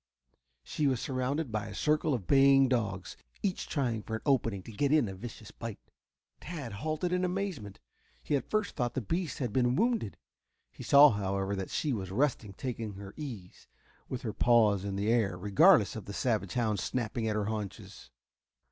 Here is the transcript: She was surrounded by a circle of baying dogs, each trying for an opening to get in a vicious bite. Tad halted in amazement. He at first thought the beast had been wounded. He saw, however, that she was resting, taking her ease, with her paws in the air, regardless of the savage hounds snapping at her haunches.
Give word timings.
She 0.63 0.87
was 0.87 0.99
surrounded 0.99 1.51
by 1.51 1.67
a 1.67 1.75
circle 1.75 2.15
of 2.15 2.25
baying 2.25 2.69
dogs, 2.69 3.15
each 3.43 3.67
trying 3.69 4.01
for 4.01 4.15
an 4.15 4.23
opening 4.25 4.63
to 4.63 4.71
get 4.71 4.91
in 4.91 5.07
a 5.07 5.13
vicious 5.13 5.51
bite. 5.51 5.77
Tad 6.39 6.73
halted 6.73 7.13
in 7.13 7.23
amazement. 7.23 7.79
He 8.23 8.35
at 8.35 8.49
first 8.49 8.75
thought 8.75 8.95
the 8.95 9.01
beast 9.01 9.37
had 9.37 9.53
been 9.53 9.75
wounded. 9.75 10.17
He 10.71 10.81
saw, 10.81 11.11
however, 11.11 11.55
that 11.55 11.69
she 11.69 11.93
was 11.93 12.09
resting, 12.09 12.53
taking 12.53 12.93
her 12.93 13.13
ease, 13.15 13.67
with 14.09 14.23
her 14.23 14.33
paws 14.33 14.83
in 14.83 14.95
the 14.95 15.09
air, 15.11 15.37
regardless 15.37 15.95
of 15.95 16.05
the 16.05 16.13
savage 16.13 16.55
hounds 16.55 16.81
snapping 16.81 17.27
at 17.27 17.35
her 17.35 17.45
haunches. 17.45 18.09